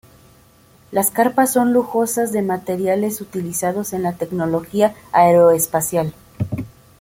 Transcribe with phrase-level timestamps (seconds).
[0.89, 6.15] Las carpas son lujosas de materiales utilizados en la tecnología aeroespacial.